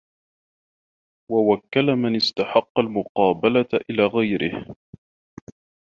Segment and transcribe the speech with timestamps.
[1.31, 4.75] وَوَكَّلَ مَنْ اسْتَحَقَّ الْمُقَابَلَةَ إلَى غَيْرِهِ